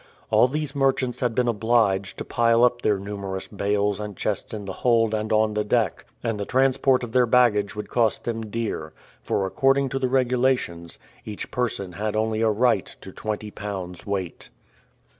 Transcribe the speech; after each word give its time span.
All 0.31 0.47
these 0.47 0.73
merchants 0.73 1.19
had 1.19 1.35
been 1.35 1.47
obliged 1.47 2.17
to 2.17 2.25
pile 2.25 2.63
up 2.63 2.81
their 2.81 2.97
numerous 2.97 3.47
bales 3.47 3.99
and 3.99 4.17
chests 4.17 4.51
in 4.51 4.65
the 4.65 4.73
hold 4.81 5.13
and 5.13 5.31
on 5.31 5.53
the 5.53 5.63
deck; 5.63 6.05
and 6.23 6.39
the 6.39 6.43
transport 6.45 7.03
of 7.03 7.11
their 7.11 7.27
baggage 7.27 7.75
would 7.75 7.87
cost 7.91 8.23
them 8.23 8.47
dear, 8.49 8.93
for, 9.21 9.45
according 9.45 9.89
to 9.89 9.99
the 9.99 10.09
regulations, 10.09 10.97
each 11.23 11.51
person 11.51 11.91
had 11.91 12.15
only 12.15 12.41
a 12.41 12.49
right 12.49 12.95
to 13.01 13.11
twenty 13.11 13.51
pounds' 13.51 14.03
weight. 14.03 14.49